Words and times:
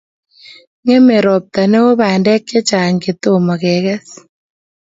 Ngemie 0.83 1.21
robta 1.25 1.61
neo 1.71 1.89
bandek 2.01 2.41
che 2.49 2.59
chang' 2.69 3.01
che 3.03 3.11
tomo 3.23 3.53
keges 3.63 4.07